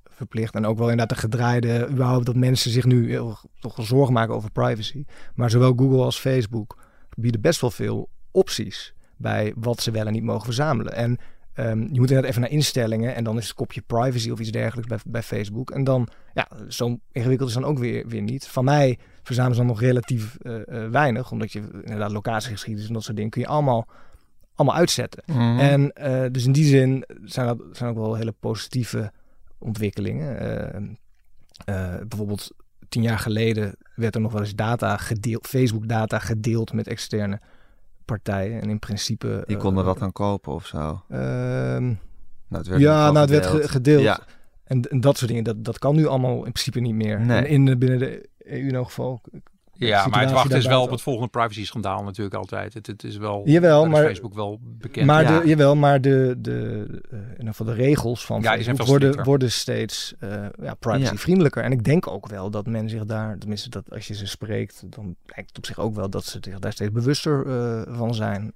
[0.05, 0.55] verplicht.
[0.55, 4.35] En ook wel inderdaad de gedraaide, überhaupt dat mensen zich nu heel, toch zorgen maken
[4.35, 5.05] over privacy.
[5.35, 6.79] Maar zowel Google als Facebook
[7.17, 10.93] bieden best wel veel opties bij wat ze wel en niet mogen verzamelen.
[10.93, 11.19] En
[11.53, 14.51] ehm, je moet inderdaad even naar instellingen en dan is het kopje privacy of iets
[14.51, 15.71] dergelijks bij, bij Facebook.
[15.71, 18.47] En dan, ja, zo ingewikkeld is dan ook weer, weer niet.
[18.49, 22.95] Van mij verzamelen ze dan nog relatief eh, eh, weinig, omdat je inderdaad locatiegeschiedenis en
[22.95, 23.87] dat soort dingen kun je allemaal,
[24.55, 25.23] allemaal uitzetten.
[25.27, 25.59] Mhm.
[25.59, 29.13] En eh, dus in die zin zijn dat zijn ook wel hele positieve
[29.59, 30.39] ontwikkelingen.
[30.39, 30.77] Eh,
[31.65, 32.51] eh, bijvoorbeeld
[32.89, 37.41] tien jaar geleden werd er nog wel eens data gedeeld, Facebook data gedeeld met externe
[38.05, 38.61] partijen.
[38.61, 39.43] En in principe...
[39.47, 41.03] Die konden dat dan kopen of zo.
[41.09, 41.97] ehm, Nou,
[42.49, 43.65] het werd ja, nou, het werd gedeeld.
[43.65, 44.03] ge- gedeeld.
[44.03, 44.21] Ja,
[44.65, 47.21] En, en dat soort dingen, dat, dat kan nu allemaal in principe niet meer.
[47.21, 47.39] Nee.
[47.39, 49.21] En in, de- binnen de EU in elk geval.
[49.79, 52.75] Ja, maar het wachten is wel op het volgende privacy-schandaal natuurlijk altijd.
[52.75, 55.07] Het, het is wel Jawel, daar is maar- Facebook wel bekend.
[55.07, 55.41] Maar, Ja.
[55.41, 56.53] de, jawel, maar de, de,
[57.11, 61.63] eh, in ieder geval de regels van Ja, Facebook worden, worden steeds eh ja, privacyvriendelijker.
[61.63, 64.83] En ik denk ook wel dat men zich daar, tenminste dat als je ze spreekt,
[64.87, 68.15] dan lijkt het op zich ook wel dat ze zich daar steeds bewuster eh, van
[68.15, 68.53] zijn.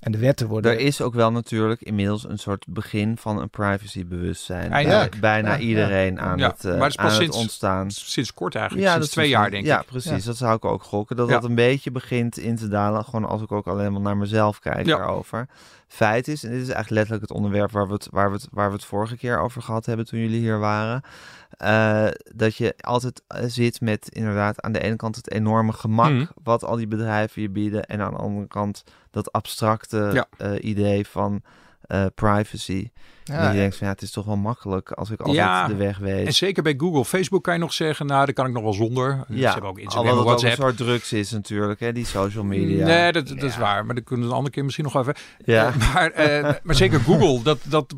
[0.00, 0.70] En de wetten worden...
[0.72, 4.70] er is ook wel natuurlijk inmiddels een soort begin van een privacybewustzijn.
[4.70, 7.36] Bij bijna Ja, iedereen aan, Ja, het, eh, maar het is pas aan het sinds-
[7.36, 7.90] ontstaan.
[7.90, 9.86] Sinds kort eigenlijk, Ja, sinds dat twee is jaar denk ja, ik.
[9.86, 10.10] precies.
[10.10, 10.24] Ja.
[10.24, 11.16] Dat zou ik ook gokken.
[11.16, 11.34] Dat Ja.
[11.34, 13.04] dat een beetje begint in te dalen.
[13.04, 14.96] Gewoon als ik ook alleen maar naar mezelf kijk Ja.
[14.96, 15.46] daarover.
[15.92, 18.48] Feit is, en dit is eigenlijk letterlijk het onderwerp waar we het, waar, we het,
[18.50, 21.02] waar we het vorige keer over gehad hebben toen jullie hier waren.
[21.50, 26.10] eh, dat je altijd eh, zit met inderdaad aan de ene kant het enorme gemak
[26.10, 26.24] Mhm.
[26.42, 27.84] wat al die bedrijven je bieden.
[27.86, 30.26] En aan de andere kant dat abstracte Ja.
[30.36, 31.42] eh, idee van
[31.90, 32.90] eh, privacy.
[33.24, 35.36] en ja, dat je denkt van ja, het is toch wel makkelijk als ik altijd
[35.36, 36.26] Ja, de weg weet.
[36.26, 37.04] En zeker bij Google.
[37.04, 39.24] Facebook kan je nog zeggen, nou, dat kan ik nog wel zonder.
[39.28, 40.62] Ze ja, hebben ook Instagram en het ook een WhatsApp.
[40.62, 42.86] soort drugs is natuurlijk, hè, die social media.
[42.86, 43.86] Nee, dat, dat is waar.
[43.86, 45.14] Maar dat kunnen we een andere keer misschien nog even.
[45.44, 45.66] Ja.
[45.66, 47.94] Eh, maar, eh, maar zeker Google, dat, dat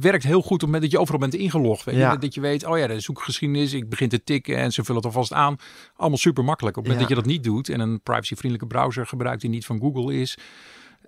[0.00, 1.84] werkt heel goed op het moment dat je overal bent ingelogd.
[1.84, 2.00] Weet je?
[2.00, 2.16] Ja.
[2.16, 5.14] Dat je weet, oh ja, de zoekgeschiedenis, ik begin te tikken en ze vullen het
[5.14, 5.56] alvast aan.
[5.96, 6.76] Allemaal super makkelijk.
[6.76, 7.16] Op het moment Ja.
[7.16, 10.38] dat je dat niet doet en een privacyvriendelijke browser gebruikt die niet van Google is.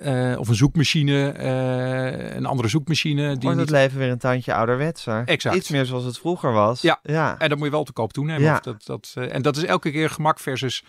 [0.00, 3.22] Eh, of een zoekmachine, eh, een andere zoekmachine.
[3.28, 3.70] Die Wordt het niet...
[3.70, 5.22] leven weer een tandje ouderwetser.
[5.26, 5.56] Exact.
[5.56, 6.80] Iets meer zoals het vroeger was.
[6.82, 6.98] Ja.
[7.02, 7.38] ja.
[7.38, 8.42] En dat moet je wel te koop toenemen.
[8.42, 8.54] Ja.
[8.54, 10.84] Of dat, dat, eh, en dat is elke keer gemak versus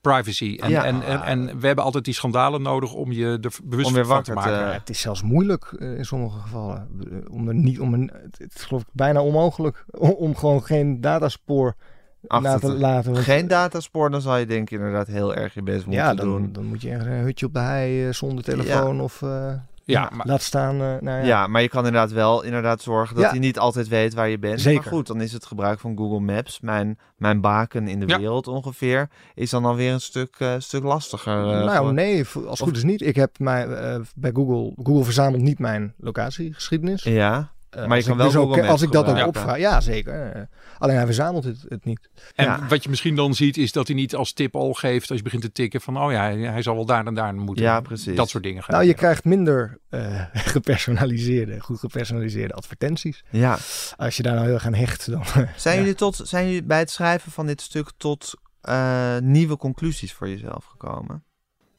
[0.00, 0.58] privacy.
[0.60, 0.84] En, Ja.
[0.84, 4.06] en, en, en we hebben altijd die schandalen nodig om je er bewust Om weer
[4.06, 4.72] van te wakker te- maken.
[4.74, 6.88] Het is zelfs moeilijk in sommige gevallen.
[7.30, 10.62] Om er niet, om een, het het is geloof ik bijna onmogelijk om, om gewoon
[10.64, 11.74] geen dataspoor
[12.28, 13.12] Te- laten.
[13.12, 16.14] want- Geen dataspoor, dan zal je denk ik inderdaad heel erg je best moeten ja,
[16.14, 16.52] doen.
[16.52, 19.52] dan, moet je ergens een hutje op de hei eh, zonder telefoon of eh,
[19.84, 20.74] Ja, maar- laat staan.
[20.74, 21.24] eh, nou ja.
[21.24, 23.30] Ja, maar je kan inderdaad wel inderdaad zorgen dat Ja.
[23.30, 24.60] hij niet altijd weet waar je bent.
[24.60, 24.80] Zeker.
[24.82, 28.18] Maar goed, dan is het gebruik van Google Maps, mijn, mijn baken in de Ja.
[28.18, 31.36] wereld ongeveer, is dan alweer een stuk, eh, stuk lastiger.
[31.36, 33.00] nou voor- nee, als het goed is niet.
[33.00, 37.02] Ik heb mij eh, bij Google, Google verzamelt niet mijn locatiegeschiedenis.
[37.02, 39.58] Ja, Eh, maar je als kan ik wel dus ook- Als ik dat ook opvraag,
[39.58, 40.32] ja zeker.
[40.32, 40.42] Eh,
[40.78, 42.08] alleen hij verzamelt het, het niet.
[42.34, 42.66] En Ja.
[42.68, 45.24] wat je misschien dan ziet, is dat hij niet als tip al geeft als je
[45.24, 47.64] begint te tikken van, oh ja, hij, hij zal wel daar en daar moeten.
[47.64, 48.16] Ja, precies.
[48.16, 48.62] Dat soort dingen.
[48.62, 50.20] gaan Nou, je krijgt minder eh,
[50.54, 53.24] gepersonaliseerde, goed gepersonaliseerde advertenties.
[53.30, 53.58] ja.
[53.96, 55.24] Als je daar nou heel erg aan hecht, dan...
[55.56, 55.80] Zijn, Ja.
[55.80, 60.28] jullie tot, zijn jullie bij het schrijven van dit stuk tot eh, nieuwe conclusies voor
[60.28, 61.24] jezelf gekomen?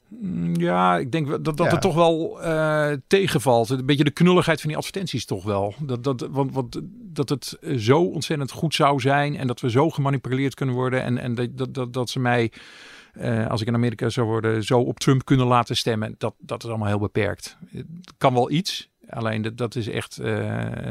[0.08, 1.66] Mm, Ja, ik denk dat, dat Ja.
[1.66, 3.68] het toch wel eh, tegenvalt.
[3.70, 5.74] Een beetje de knulligheid van die advertenties toch wel.
[5.80, 6.80] Dat, dat, want, want,
[7.12, 11.02] dat het zo ontzettend goed zou zijn en dat we zo gemanipuleerd kunnen worden.
[11.02, 12.52] En, en dat, dat, dat, dat ze mij,
[13.12, 16.14] eh, als ik in Amerika zou worden, zo op Trump kunnen laten stemmen.
[16.18, 17.56] Dat, dat is allemaal heel beperkt.
[17.70, 17.86] Het
[18.18, 18.92] kan wel iets.
[19.08, 20.36] Alleen dat, dat is echt eh,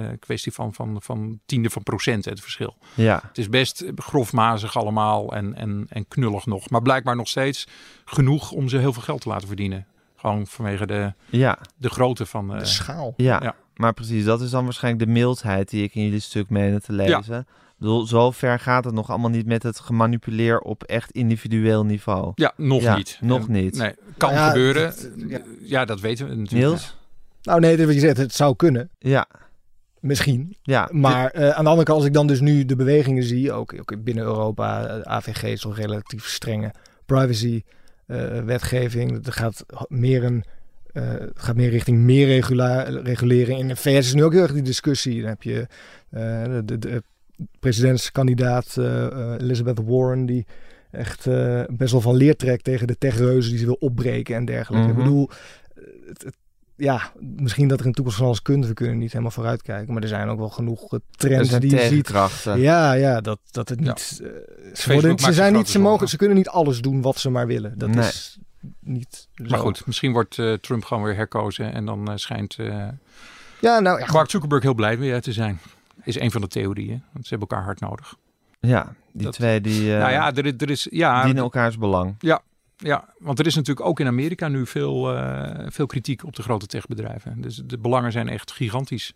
[0.10, 2.78] een kwestie van, van, van tiende van procent het verschil.
[2.94, 3.22] Ja.
[3.28, 6.70] Het is best grofmazig allemaal en, en, en knullig nog.
[6.70, 7.68] Maar blijkbaar nog steeds
[8.06, 9.86] genoeg om ze heel veel geld te laten verdienen.
[10.16, 12.54] Gewoon vanwege de, Ja, de grootte van...
[12.54, 13.14] eh, De schaal.
[13.18, 13.56] ja, Ja.
[13.76, 16.94] maar precies, dat is dan waarschijnlijk de mildheid die ik in jullie stuk meende te
[16.94, 17.40] lezen.
[17.40, 21.86] Ik bedoel, zo ver gaat het nog allemaal niet met het gemanipuleer op echt individueel
[21.86, 22.32] niveau.
[22.36, 23.18] ja, nog Ja, niet.
[23.22, 23.76] nog niet.
[23.78, 24.94] Nee, kan ja, gebeuren.
[25.28, 25.40] ja.
[25.62, 25.86] ja.
[25.86, 26.68] dat weten we natuurlijk.
[26.70, 26.96] Niels?
[27.44, 28.90] Nou nee, dit wat je zegt, het zou kunnen.
[29.00, 29.28] Ja,
[30.00, 30.56] Misschien.
[30.62, 30.90] ja.
[30.92, 33.74] Maar eh, aan de andere kant, als ik dan dus nu de bewegingen zie, ook,
[33.80, 36.72] ook binnen Europa, eh, AVG is toch relatief strenge
[37.06, 37.64] privacy
[38.06, 39.12] eh, wetgeving.
[39.12, 40.44] Het gaat meer een
[41.34, 43.60] gaat meer richting meer regula regulering.
[43.60, 45.20] In de VS is nu ook heel erg die discussie.
[45.20, 45.68] Dan heb je
[46.10, 47.04] de, de, de
[47.60, 48.78] presidentskandidaat
[49.38, 50.46] Elizabeth Warren, die
[50.92, 51.26] echt
[51.78, 54.88] best wel van leer trekt tegen de techreuzen die ze wil opbreken en dergelijke.
[54.88, 54.98] Mhm.
[54.98, 56.36] Ik bedoel, eh, het, het-
[56.84, 58.66] ja, misschien dat er in de toekomst van alles kunt.
[58.68, 59.94] We kunnen niet helemaal vooruitkijken.
[59.94, 62.12] Maar er zijn ook wel genoeg eh, trends die je ziet.
[62.56, 63.86] Ja, ja, dat, dat het Ja.
[63.86, 64.20] niet.
[64.24, 64.30] eh,
[64.74, 67.78] ze, worden, zijn niet, ze, mogen, ze kunnen niet alles doen wat ze maar willen.
[67.78, 68.08] Dat Nee.
[68.08, 68.38] is
[68.80, 69.28] niet.
[69.50, 71.74] Maar goed, misschien wordt eh, Trump gewoon weer herkozen.
[71.74, 72.88] En dan schijnt eh,
[73.60, 75.60] Ja, nou ja, Mark Zuckerberg heel blij mee te zijn.
[76.04, 77.04] Is een van de theorieën.
[77.12, 78.16] Want ze hebben elkaar hard nodig.
[78.60, 80.88] Ja, die Dat- twee die eh, nou ja, er, is- er is...
[80.92, 82.16] Ja, dienen elkaars belang.
[82.20, 82.42] Ja,
[83.18, 86.66] want er is natuurlijk ook in Amerika nu veel, eh, veel kritiek op de grote
[86.66, 87.42] techbedrijven.
[87.42, 89.14] Dus de belangen zijn echt gigantisch.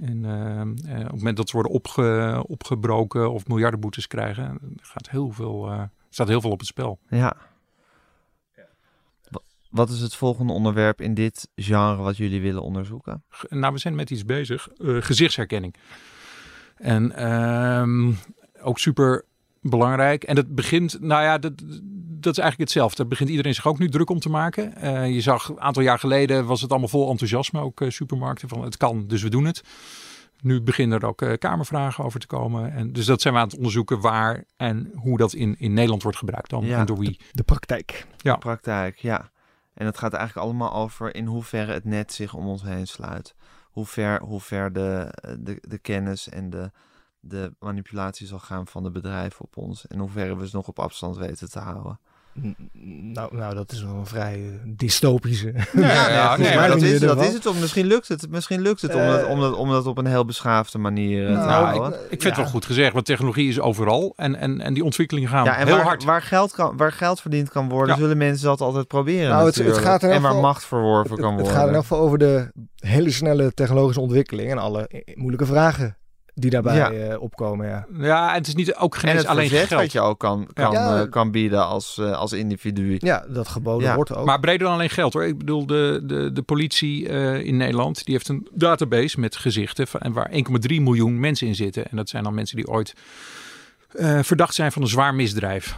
[0.00, 0.66] En eh, eh,
[1.00, 6.28] op het moment dat ze worden opge, opgebroken of miljardenboetes krijgen, gaat heel veel, staat
[6.28, 6.98] heel veel op het spel.
[7.08, 7.36] Ja.
[9.28, 9.40] Wa-
[9.70, 13.24] Wat is het volgende onderwerp in dit genre wat jullie willen onderzoeken?
[13.48, 14.68] Nou, we zijn met iets bezig.
[14.78, 15.74] gezichtsherkenning.
[16.76, 18.12] En ehm,
[18.62, 19.24] ook super
[19.60, 20.24] belangrijk.
[20.24, 21.52] En dat begint, nou ja, dat,
[22.24, 22.96] dat is eigenlijk hetzelfde.
[22.96, 24.76] Daar begint iedereen zich ook nu druk om te maken.
[24.76, 28.48] Eh, je zag een aantal jaar geleden was het allemaal vol enthousiasme, ook uh, supermarkten
[28.48, 29.62] van het kan, dus we doen het.
[30.40, 32.72] Nu beginnen er ook uh, kamervragen over te komen.
[32.72, 36.02] En dus dat zijn we aan het onderzoeken waar en hoe dat in, in Nederland
[36.02, 36.78] wordt gebruikt dan Ja.
[36.78, 37.20] en door wie.
[37.32, 38.06] De praktijk.
[38.16, 38.36] Ja.
[38.36, 39.30] praktijk, ja.
[39.74, 43.34] En het gaat eigenlijk allemaal over in hoeverre het net zich om ons heen sluit.
[43.70, 46.70] Hoe ver, hoe ver de, de, de kennis en de,
[47.20, 49.86] de manipulatie zal gaan van de bedrijven op ons.
[49.86, 52.00] En hoe ver we ze nog op afstand weten te houden.
[53.12, 55.52] Nou, nou, dat is wel een vrij eh, dystopische.
[55.72, 57.46] Ja, nee, ja, maar dat, is, er dat is het.
[57.46, 58.30] Om, misschien lukt het.
[58.30, 61.26] Misschien lukt het om, Eh, dat, om, dat, om dat op een heel beschaafde manier
[61.28, 61.92] eh, te Nou, houden.
[62.00, 65.28] Ik vind het wel goed gezegd, want technologie is overal en, en, en die ontwikkelingen
[65.30, 66.04] gaan Ja, en heel waar, hard.
[66.04, 68.00] waar, geld kan, waar geld verdiend kan worden, Ja.
[68.00, 69.30] zullen mensen dat altijd proberen.
[69.30, 71.58] Nou, het- het gaat en waar macht verworven Het, kan het worden.
[71.58, 75.96] gaat in elk geval over de hele snelle technologische ontwikkeling en alle moeilijke vragen
[76.34, 76.90] die daarbij Ja.
[76.92, 77.66] eh, opkomen.
[77.66, 77.86] Ja.
[77.98, 79.80] Ja, en het is niet ook geen en eens het alleen geld.
[79.80, 81.00] wat je ook kan, kan, Ja.
[81.02, 82.96] eh, kan bieden als, eh, als individu.
[82.98, 83.94] ja, dat geboden Ja.
[83.94, 84.26] wordt ook.
[84.26, 85.24] Maar breder dan alleen geld hoor.
[85.24, 89.86] Ik bedoel, de, de, de politie eh, in Nederland die heeft een database met gezichten
[89.86, 91.84] van, en waar 1,3 miljoen mensen in zitten.
[91.90, 92.94] En dat zijn dan mensen die ooit
[93.92, 95.76] eh, verdacht zijn van een zwaar misdrijf.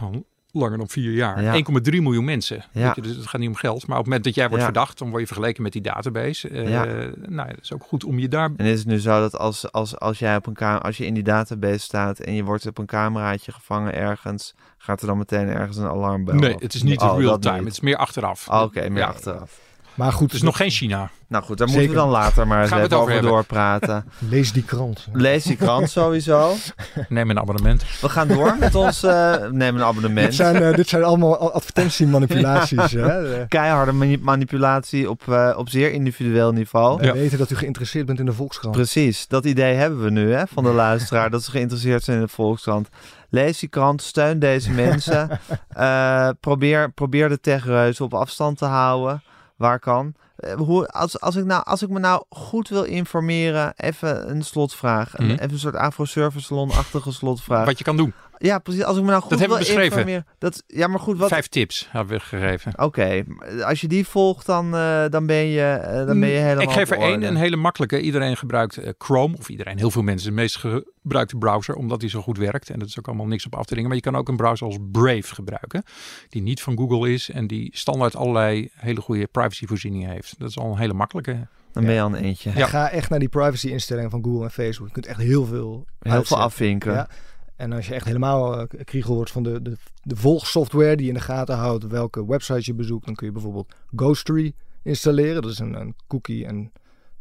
[0.57, 1.41] Langer dan vier jaar.
[1.43, 1.53] Ja.
[1.53, 2.63] 1,3 miljoen mensen.
[2.71, 2.91] Ja.
[2.95, 3.87] Je, dus het gaat niet om geld.
[3.87, 4.69] Maar op het moment dat jij wordt Ja.
[4.71, 6.49] verdacht, dan word je vergeleken met die database.
[6.49, 6.85] Eh, Ja.
[7.27, 8.49] Nou, het is ook goed om je daar.
[8.57, 11.05] En is het nu zo dat als, als, als, jij op een ka- als je
[11.05, 15.17] in die database staat en je wordt op een cameraatje gevangen ergens, gaat er dan
[15.17, 16.33] meteen ergens een alarmbel?
[16.35, 17.57] Nee, het is niet Oh, in real dat time.
[17.63, 18.47] Het is meer achteraf.
[18.49, 19.59] Oh, Oké, meer achteraf.
[19.97, 21.09] Maar goed, Het is nog geen China.
[21.27, 21.83] Nou goed, daar Zeker.
[21.83, 24.05] moeten we dan later maar eens Gaan even over doorpraten.
[24.29, 25.07] lees die krant.
[25.13, 26.53] Lees die krant sowieso.
[27.09, 27.83] Neem een abonnement.
[28.01, 29.03] We gaan door met ons.
[29.03, 30.25] eh neem een abonnement.
[30.27, 32.91] Dit zijn, eh, dit zijn allemaal advertentiemanipulaties.
[33.11, 33.47] hè?
[33.47, 36.99] Keiharde mani- manipulatie op, eh, op zeer individueel niveau.
[36.99, 37.13] We Ja.
[37.13, 38.75] weten dat u geïnteresseerd bent in de Volkskrant.
[38.75, 42.23] Precies, dat idee hebben we nu hè, van de luisteraar, dat ze geïnteresseerd zijn in
[42.23, 42.89] de Volkskrant.
[43.29, 45.39] Lees die krant, steun deze mensen.
[45.69, 49.21] Eh, probeer, probeer de techreuzen op afstand te houden,
[49.57, 50.13] waar kan.
[50.35, 54.43] Eh, hoe, als, als, ik nou, als ik me nou goed wil informeren, even een
[54.43, 55.17] slotvraag.
[55.17, 55.31] Mhm.
[55.31, 57.65] Even een soort afro-service salon-achtige slotvraag.
[57.65, 58.13] Wat je kan doen.
[58.37, 58.83] Ja, precies.
[58.83, 59.97] Als ik me nou goed hebben wil we beschreven.
[59.97, 60.25] informeren.
[60.37, 62.79] Dat, ja, maar goed, wat, Vijf tips hebben we gegeven.
[62.79, 63.23] Oké,
[63.63, 66.71] als je die volgt, dan, eh, dan, ben, je, eh, dan ben je helemaal Ik
[66.71, 68.01] geef er één, een hele makkelijke.
[68.01, 72.09] Iedereen gebruikt eh, Chrome, of iedereen, heel veel mensen, de meest gebruikte browser, omdat die
[72.09, 72.69] zo goed werkt.
[72.69, 73.87] En dat is ook allemaal niks op af te dingen.
[73.87, 75.83] Maar je kan ook een browser als Brave gebruiken,
[76.29, 80.35] die niet van Google is en die standaard allerlei hele goede privacyvoorzieningen heeft.
[80.37, 81.47] Dat is al een hele makkelijke.
[81.71, 82.51] Dan ben je al een eentje.
[82.55, 82.67] Ja.
[82.67, 84.87] Ga echt naar die privacy instellingen van Google en Facebook.
[84.87, 86.93] Je kunt echt heel veel Heel veel afvinken.
[86.93, 87.09] Ja.
[87.57, 91.13] En als je echt helemaal uh, kriegel wordt van de, de, de volgsoftware die in
[91.13, 95.41] de gaten houdt welke website je bezoekt, dan kun je bijvoorbeeld Ghostery installeren.
[95.41, 96.71] Dat is een, een cookie en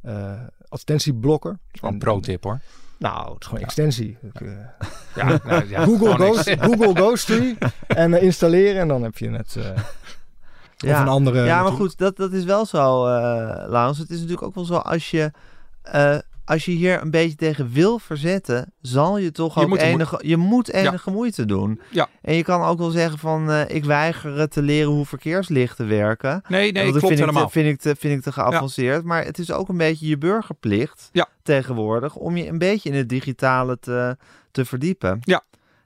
[0.03, 0.33] eh
[0.69, 1.51] advertentieblokker.
[1.51, 2.61] Dat is wel een En- pro-tip hoor.
[2.99, 4.17] Nou, het is gewoon extensie.
[4.23, 4.49] Ik, eh,
[5.15, 6.51] Ja, nou, ja, Google, gewoon Ghost.
[6.61, 9.57] Google Ghostery en eh, installeren en dan heb je het.
[9.57, 9.71] eh,
[10.93, 11.37] Of een andere.
[11.39, 11.79] Ja, maar natuurlijk.
[11.91, 13.99] goed, dat, dat is wel zo, eh Laurens.
[13.99, 15.31] Het is natuurlijk ook wel zo als je,
[15.83, 19.79] eh, als je hier een beetje tegen wil verzetten, zal je toch Je ook moet
[19.79, 21.81] enige, je moet enige moeite doen.
[21.91, 22.09] Ja.
[22.23, 25.89] En je kan ook wel zeggen van, eh, ik weiger het te leren hoe verkeerslichten
[25.89, 26.43] werken.
[26.49, 27.43] Nee, nee, klopt vind helemaal.
[27.43, 29.05] Ik te, vind, ik te, vind ik te geavanceerd.
[29.05, 31.27] Maar het is ook een beetje je burgerplicht Ja.
[31.43, 34.17] tegenwoordig om je een beetje in het digitale te,
[34.51, 35.19] te verdiepen.
[35.21, 35.43] Ja.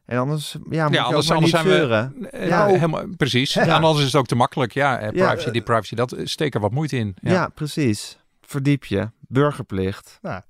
[0.07, 2.15] En anders, ja, moet Ja, je anders, niet zijn zeuren.
[2.21, 2.29] we.
[2.29, 2.67] eh, Ja.
[2.67, 3.57] helemaal, precies.
[3.57, 4.73] En anders is het ook te makkelijk.
[4.75, 7.15] Ja, eh, Ja, privacy, die privacy, dat steek er wat moeite in.
[7.23, 7.33] Ja.
[7.33, 7.49] Ja.
[7.49, 8.19] precies.
[8.41, 9.11] Verdiep je.
[9.29, 10.19] Burgerplicht.
[10.23, 10.41] Nou.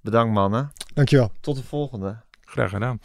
[0.00, 0.72] Bedankt mannen.
[0.94, 1.32] Dankjewel.
[1.40, 2.16] Tot de volgende.
[2.44, 3.00] Graag gedaan.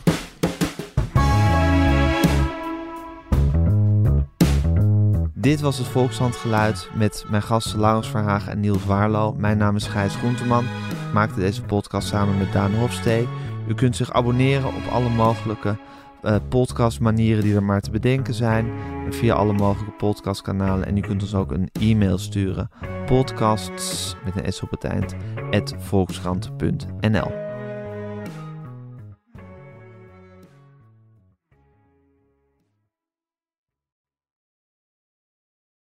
[5.34, 9.34] Dit was het Volkshandgeluid met mijn gasten Laurens Verhagen en Niels Waarlo.
[9.34, 10.64] Mijn naam is Gijs Groenteman.
[10.64, 13.28] Ik maakte deze podcast samen met Daan Hofstee.
[13.68, 15.78] U kunt zich abonneren op alle mogelijke
[16.24, 18.66] eh, podcastmanieren die er maar te bedenken zijn.
[19.10, 20.88] Via alle mogelijke podcastkanalen.
[20.88, 22.70] En u kunt ons ook een e-mail sturen.
[23.06, 25.16] Podcasts met een s op het eind.
[25.52, 27.43] at volkskrant.nl